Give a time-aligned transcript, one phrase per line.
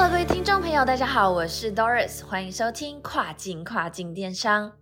[0.00, 4.72] 各位听众朋友，大家好，我是 Doris，欢迎收听跨境跨境电商。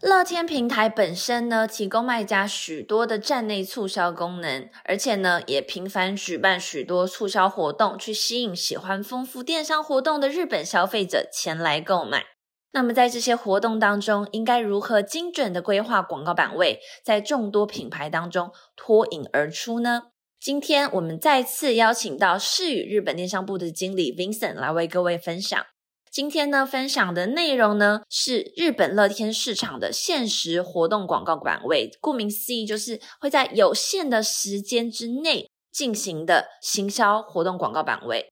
[0.00, 12.24] 乐天平台本身呢，提供卖家许多的站内促销功能，而且呢，也频繁举办许多促销活动，去吸引喜欢丰富电商活动的日本消费者前来购买。
[12.72, 20.04] 那么在这些活动当中，应该如何精准的规划广告版位，在众多品牌当中脱颖而出呢？
[20.44, 25.64] 今天我们再次邀请到世宇日本电商部的经理 Vincent 来为各位分享。
[26.10, 38.28] 今天呢，分享的内容呢是日本乐天市场的限时活动广告版位，顾名思义，就是会在有限的时间之内进行的行销活动广告版位。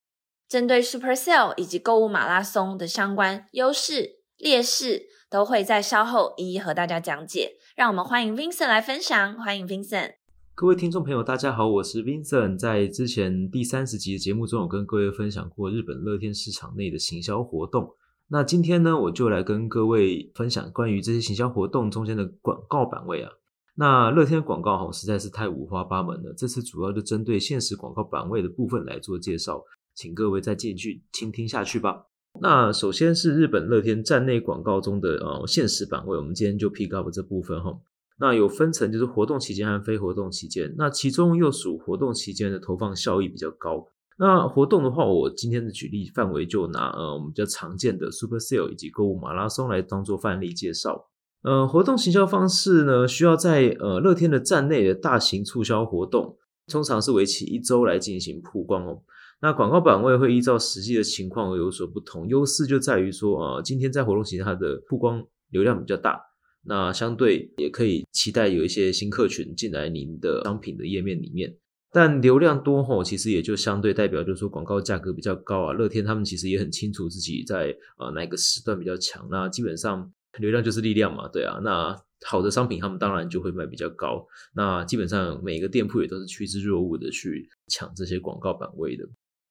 [0.47, 7.53] 针对 Super Sale 以及购物马拉松的相关优势、劣势，都会在稍后一一和大家讲解。
[7.75, 10.17] 让我们欢迎 Vincent 来分享，欢迎 Vincent。
[10.63, 12.57] 各位听众朋友，大家好，我是 Vincent。
[12.57, 17.91] 在之前第三十集的节目中，有跟各位分享过日本乐天市场内的行销活动。
[18.29, 23.33] 那今天呢，我就来跟各位分享关于这些行销活动中间的广告版位啊。
[23.75, 29.65] 那乐天的广告哈实在是太五花八门了，这次主要就针对现实广告版位的部分来做介绍，
[29.97, 32.05] 请各位再继续倾听下去吧。
[32.41, 37.77] 那首先是日本乐天站内广告中的呃现实版位，我们今天就 pick up 这部分哈。
[38.23, 40.73] 那有分成，就是活动期间和非活动期间。
[40.79, 43.89] 那其中又属活动期间的投放效益比较高。
[44.17, 51.09] 那活动的话，我今天的举例范围就拿呃我们比较常见的 Super Sale 以及购物马拉松来当做范例介绍。
[51.43, 56.37] 呃，活动行销方式呢，需要在呃乐天的站内的大型促销活动，
[56.69, 59.03] 通常是为期一周来进行曝光哦。
[59.41, 66.21] 那广告版位会依照实际的情况而有所不同，优势就在于说，呃，今天在活动期间它的曝光流量比较大。
[66.65, 71.53] 那相对也可以期待有一些新客群进来您的商品的页面里面，
[71.91, 75.73] 但流量多吼，其实也就相对代表就是说广告价格比较高啊。
[75.73, 80.09] 乐天他们其实也很清楚自己在呃哪个时段比较强，那基本上
[80.39, 81.59] 流量就是力量嘛，对啊。
[81.65, 84.25] 那好的商品他们当然就会卖比较高，
[84.55, 89.05] 那基本上每个店铺也都是趋之若鹜的去抢这些广告版位的。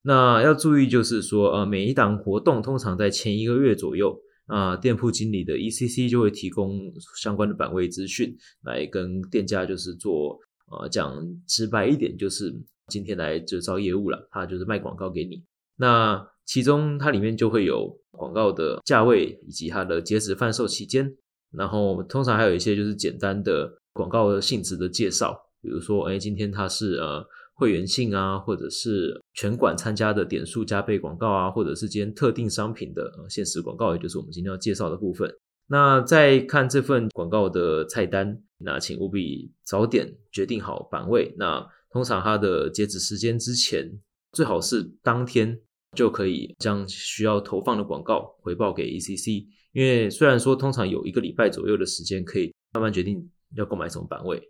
[0.03, 4.17] 那要注意就是说，呃，每一档活动通常在前一个月左右。
[4.47, 10.37] 啊，店铺经理的 ECC 就会提供相关的版位资讯，来跟店家就是做
[10.69, 11.15] 呃讲
[11.47, 12.53] 直白一点，就是
[12.87, 15.43] 今天来就招业务了，他就是卖广告给你。
[15.77, 21.15] 那其中它里面就会有广告的价位以及它的截止贩售期间，
[21.51, 27.25] 然后通常还有一些就是简单的广告的性质的介绍，比如说，哎，今天它是呃。
[27.53, 35.31] 会员性啊，或者是全馆参加的点数加倍广告啊，或者是今天特定商品的呃限时广告，也就是我们今天要介绍的部分。
[35.67, 41.33] 那在看这份广告的菜单，那请务必早点决定好版位。
[41.37, 43.91] 那通常它的截止时间之前，
[44.31, 45.59] 最好是当天
[45.95, 49.45] 就可以将需要投放的广告回报给 ECC。
[49.71, 54.41] 因为虽然说通常有一个礼拜左右的时间可以慢慢决定要购买什么版位，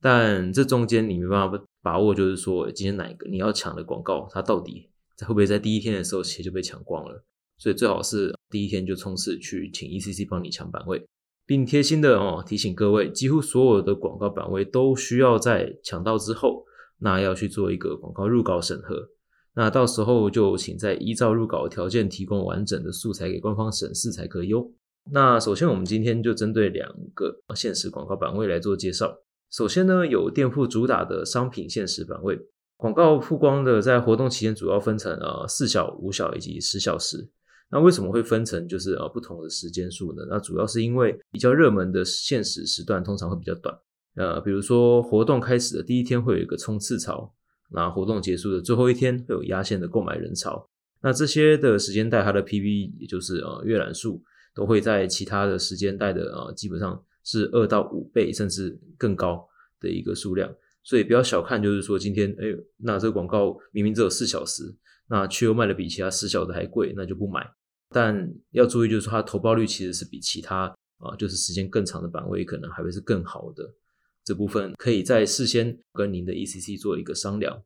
[0.00, 1.64] 但这中间你没办法。
[1.82, 7.24] 把握就是说，今天哪一个你要抢的广告，它到底在会不会在第一天的时候其实就被抢光了？
[7.58, 11.06] 所以最好是第一天就冲刺去请 ECC 帮你抢版位，
[11.46, 16.64] 并贴心的哦提醒各位，几乎所有的广告版位都需要在抢到之后，
[16.98, 19.10] 那要去做一个广告入稿审核。
[19.54, 24.70] 那到时候就请再依照入稿条件提供完整的素材给官方审视才可以哦。
[25.10, 29.18] 那首先我们今天就针对两个限时广告版位来做介绍。
[29.50, 32.38] 首先呢，有店铺主打的商品限时版位
[32.76, 37.28] 广告曝光的，在活动期间主要分成呃四小、五小以及十小时。
[37.72, 40.22] 那为什么会分成就是呃不同的时间数呢？
[40.30, 43.76] 那主要是因为比较热门的限时时段通常会比较短，
[44.14, 47.34] 呃，比如说活动开始的第一天会有一个冲刺潮，
[47.72, 50.64] 那活动结束的最后一天会有压线的购买人潮。
[51.02, 54.22] 那这些的时间带它的 PV 也就是呃阅览数
[54.54, 57.02] 都会在其他的时间带的呃基本上。
[57.22, 59.46] 是二到五倍甚至更高
[59.80, 62.44] 的一个数量，所以不要小看，就是说今天，哎，
[62.76, 64.74] 那这个广告明明只有四小时，
[65.08, 67.50] 那却又卖的比其他四小时还贵，那就不买。
[67.88, 73.74] 但要注意，就是说它的投报率其实是比其他啊，就是时间更长的版位可能还会是更好的。
[74.22, 77.62] 这部分可以在事先跟您的 ECC 做一个商量。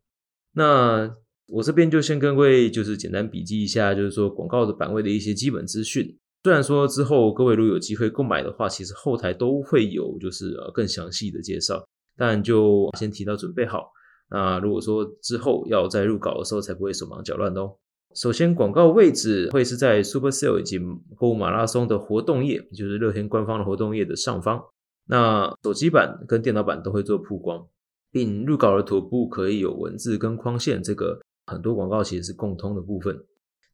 [0.53, 1.13] 那
[1.49, 6.17] 我这边就先跟各位就是简单笔记一下，就是说广告的版位的一些基本资讯。
[6.45, 13.91] 虽然说之后各位如果有机会购买的话，其实后台都会有就是呃更详细的介绍，但就先提到准备好。
[14.31, 17.77] 那如果说之后要在入稿的时候，才不会手忙脚乱哦。
[18.15, 20.79] 首先，广告位置会是在 Super Sale 以及
[21.17, 24.63] 购物马拉松的活动页，也就是乐天官方的活动页的上方。
[25.07, 27.67] 那手机版跟电脑版都会做曝光，
[28.11, 33.19] 并入稿的图部可以有文字跟框线，这个很多广告其实是共通的部分。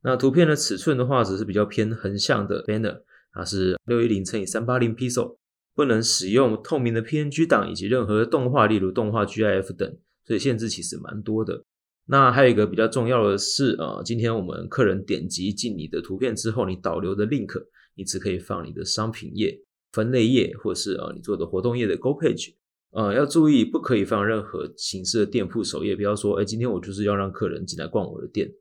[0.02, 3.02] 那图片的尺寸的话，只是比较偏横向的 banner，
[3.32, 5.36] 它是六一零乘以三八零 pixel，
[5.81, 9.97] 不能使用透明的 PNG 档以及任何动画，例如动画 GIF 等，
[10.27, 11.65] 所以限制其实蛮多的。
[12.05, 19.59] 那还有一个比较重要的是，呃，今天我们客人点击进你的图片之后，你导流的 link，你只可以放你的商品页、
[19.93, 22.53] 分类页，或是呃你做的活动页的 Go Page，
[22.91, 28.53] 呃，要注意不可以放任何形式的店铺首页，不要说，哎，今天我就是要让客人进来逛我的店。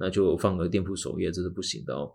[0.00, 2.14] 那就放个店铺首页，这是不行的哦。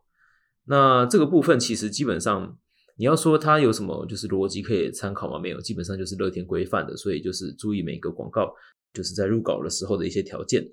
[0.63, 2.57] 那这个部分其实基本上，
[2.95, 5.39] 你要说它有什么就是逻辑可以参考吗？
[5.39, 8.53] 没有，基本上就是乐天规范的，所以就是注意每个广告
[8.93, 10.63] 就是在入稿的时候的一些条件。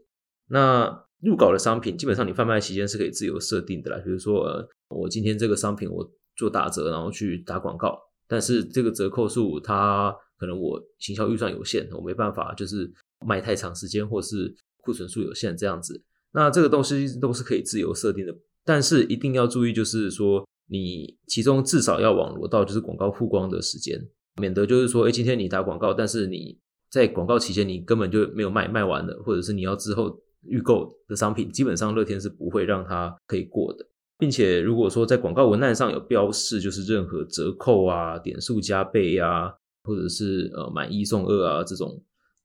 [0.49, 12.91] 那入稿的商品基本上你贩卖期间是可以自由设定的啦，比如说，我今天这个商品我做打折，然后去打广告，但是这个折扣数它可能我行销预算有限，我没办法就是
[13.25, 16.03] 卖太长时间，或是库存数有限这样子。
[16.33, 18.35] 那这个东西都是可以自由设定的，
[18.65, 24.01] 但是一定要注意，就是说你其中至少要网罗到就是广告曝光的时间，
[24.41, 26.57] 免得就是说，哎，今天你打广告，但是你
[26.89, 33.85] 在广告期间你根本就没有卖卖完了，或者是你要之后预购的商品，基本上乐天是不会让它可以过的，
[34.17, 39.53] 并且如果说在广告文案上有标示，就是任何折扣啊、点数加倍啊，
[39.83, 42.01] 或者是呃买一送二啊这种，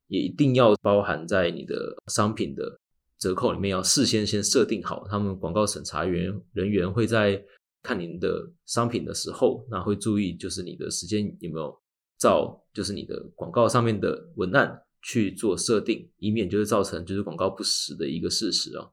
[0.07, 2.79] 也一定要包含在你的商品的。
[3.17, 7.41] 折扣里面要事先先设定好，他们广告审查员人员会在
[7.85, 11.79] 看您的商品的时候，那会注意就是你的时间有没有
[12.17, 18.89] 照就是你的广告上面的文案去做设定，以免就是造成就是广告不实的一个事实啊。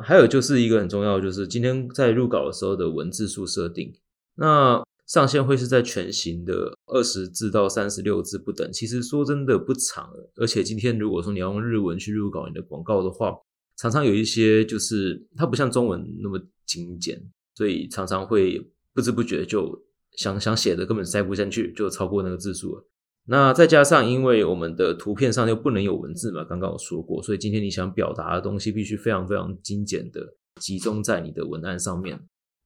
[0.00, 3.92] 还有就是一个很重要，就是今天在入稿的时候的文字数设定，
[4.36, 8.72] 那上限会是在全形的二十字到三十六字不等。
[8.72, 13.34] 其实说真的不长，而且今天如果说你要用日文去入稿你的广告的话，
[13.76, 17.20] 常常有一些就是它不像中文那么精简，
[17.54, 19.82] 所以常常会不知不觉就
[20.16, 22.86] 想想写的根本塞不进去，就超过那个字数了。
[23.26, 30.20] 那再加上因为我们的图片上又不能有文字嘛，刚刚有说过，所以今天你想表达的东西必须非常非常精简的
[30.60, 32.18] 集中在你的文案上面。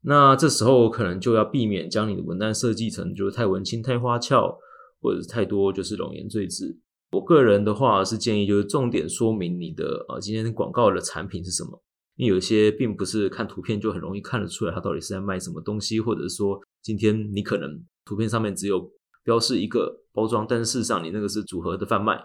[0.02, 4.58] 那这时候可能就要避免将你的文案设计成就是太文青、太花俏，
[5.00, 6.78] 或者是太多就是冗言赘字。
[7.12, 11.82] 我个人的话是建议，就是重点说明你的呃今天广告的产品是什么，
[12.16, 18.90] 因为有些并不是看图片就很容易看得出来它到底是在卖什么东西，或者说今天你可能图片上面只有
[19.22, 22.20] 标示一个包装，但是事实上你那个是组合的贩卖，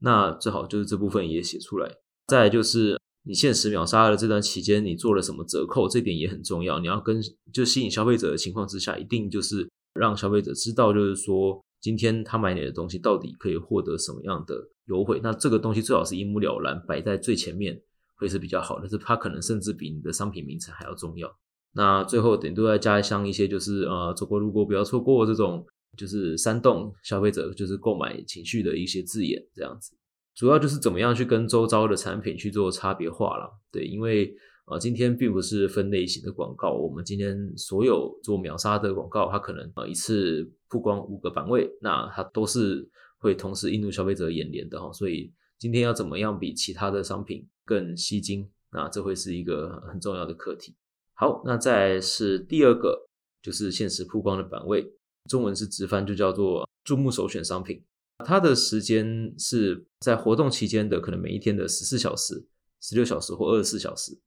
[0.00, 1.90] 那最好就是这部分也写出来。
[2.26, 6.78] 再就是你限时秒杀的这段期间你做了什么折扣，这点也很重要。
[6.78, 7.20] 你要跟
[7.52, 11.60] 就吸引消费者的情况之下，一定就是让消费者知道，就是说。
[11.78, 14.56] 今天他买你的东西到底可以获得什么样的
[14.86, 15.20] 优惠？
[15.22, 17.80] 那这个东西最好是一目了然，摆在最前面
[18.16, 18.88] 会是比较好的。
[18.88, 21.30] 是它可能甚至比你的商品名称还要重要。
[21.72, 25.64] 那最后顶多再加上一些，就是呃，走过路过不要错过这种，
[25.96, 29.96] 就是煽动消费者就是购买情绪的一些字眼，这样子。
[30.34, 33.50] 主要就是怎么样去跟周遭的产品去做差别化了。
[33.70, 34.36] 对，因为。
[34.68, 36.72] 啊，今天并不是分类型的广告。
[36.72, 42.84] 我们今天所有做秒杀的广告，它可能啊一次曝光五个版位，那它都是
[43.18, 44.92] 会同时映入消费者眼帘的哈。
[44.92, 48.48] 所以今天要怎么样比其他的商品更吸睛？
[48.70, 50.74] 那这会是一个很重要的课题。
[51.12, 53.08] 好，那再是第二个，
[53.42, 54.92] 就是限时曝光的版位，
[55.28, 57.82] 中文是直翻就叫做注目首选商品。
[58.24, 62.46] 它的时间是在活动期间的，可能每一天的十四小时、
[62.80, 64.18] 十六小时或二十四小时。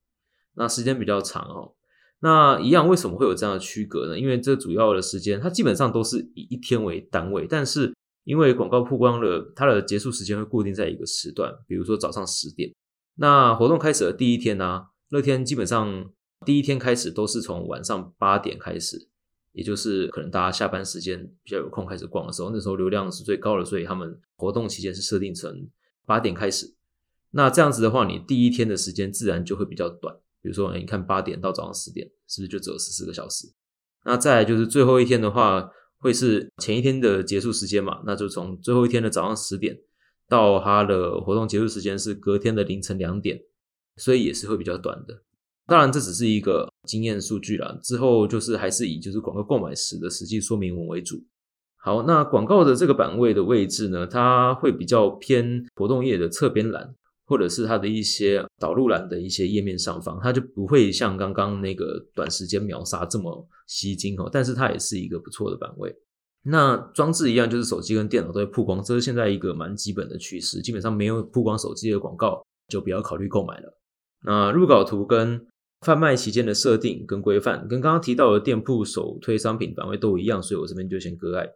[0.56, 1.74] 那时间比较长哦，
[2.20, 4.20] 那一样为什么会有这样的区隔呢？
[4.20, 7.94] 因为这主要的时间它基本上都是以一天为单位，但是
[8.24, 12.72] 因为广告曝光了，它的结束时间会固定在一个时段，比如说早上十点。
[13.22, 16.10] 那活动开始的第一天呢，乐天基本上
[16.46, 19.10] 第一天开始都是从晚上八点开始，
[19.52, 25.68] 也就是可能大家下班时间比较有空开始逛的时候，那时候流量是最高的，所以他们活动期间是设定成
[26.06, 26.74] 八点开始。
[27.32, 30.16] 那这样子的话，你第一天的时间自然就会比较短。
[30.42, 33.52] 比如说，你看八点到早上十点，是不是就只有十四个小时？
[34.06, 38.02] 那再就是最后一天的话，会是前一天的结束时间嘛？
[38.06, 39.78] 那就从最后一天的早上十点
[40.30, 43.42] 到它的活动结束时间是隔天的凌晨两点，
[43.98, 45.24] 所以也是会比较短的。
[45.66, 51.24] 当然这只是一个经验数据啦，之后就是还是以就是广告购买时的实际说明文为主。
[51.78, 56.94] 好，那广告的这个版位的位置呢，它会比较偏活动页的侧边栏，
[57.26, 64.30] 或者是它的一些导入栏的一些页面上方，它就不会像刚刚那个短时间秒杀这么吸睛哦。
[64.32, 65.96] 但是它也是一个不错的版位。
[66.44, 70.62] 那装置一样，就是手机跟电脑都会曝光，这是现在一个蛮基本的趋势。
[70.62, 73.78] 基本上没有曝光手机的广告，就不要考虑购买了。
[74.24, 75.46] 那入稿图跟
[75.82, 81.48] 贩卖期间的设定跟规范，跟刚刚提到的店铺首推商品版位都一样，所以我这边就先割爱。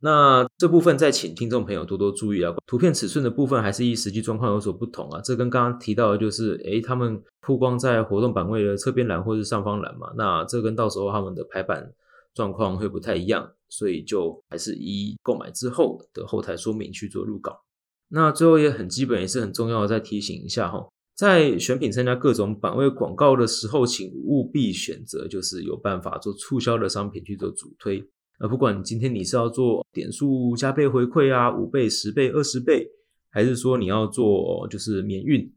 [0.00, 5.20] 那这部分再请听众朋友多多注意啊，图片尺寸的部分还是依实际状况有所不同啊。
[5.22, 11.92] 这跟刚刚提到的就是，诶，他们曝光在活动版位的侧边栏或是上方栏嘛，那这跟到时候他们的排版
[12.34, 17.62] 状况会不太一样，所以就还是依购买之后的后台说明去做入稿。
[18.08, 28.06] 那最后也很基本也是很重要的，再提醒一下哈，在选品参加各种版位广告的时候，请务必选择就是有办法做促销的商品去做主推。
[28.38, 32.86] 呃，不管今天你是要做点数加倍回馈啊，五倍、十倍、二十倍，
[33.30, 35.50] 还是说你要做就是免运，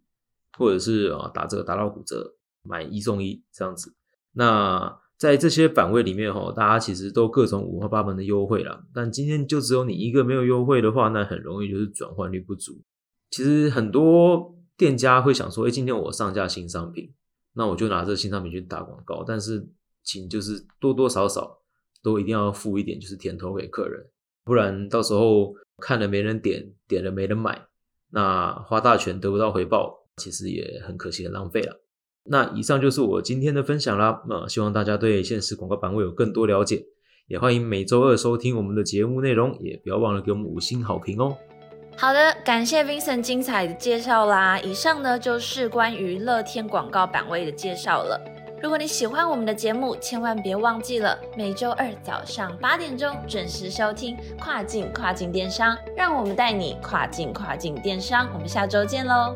[0.58, 3.94] 或者是啊打折打到骨折，买一送一这样子。
[4.34, 8.84] 那在这些版位里面哈，大家其实都各种五花八门的优惠啦。
[8.94, 12.82] 但今天就只有你一个没有优惠的话，那很容易就是转换率不足。
[13.30, 17.14] 其实很多店家会想说，哎，今天我上架新商品，
[17.54, 19.24] 那我就拿这新商品去打广告。
[19.26, 19.68] 但是
[20.04, 21.60] 请就是多多少少。
[22.04, 24.06] 都一定要付一点，就是甜头给客人，
[24.44, 27.66] 不然到时候看了没人点，点了没人买，
[28.12, 31.82] 那花大钱得不到回报，其实也很可惜，很浪费了。
[32.28, 36.84] 那以上就是我今天的分享啦，那希望大家对现实广告版位有更多了解，
[37.28, 41.38] 也欢迎每周二收听我们的节目内容，也不要忘了给我们五星好评哦。
[41.98, 48.20] 好的，感谢 Vincent 精彩的介绍啦，以上呢就是关于乐天广告版位的介绍了。
[48.62, 58.28] 如果你喜欢我们的节目，千万别忘记了每周二早上八点钟准时收听《跨境跨境电商》，让我们带你跨境跨境电商。
[58.34, 59.36] 我们下周见喽！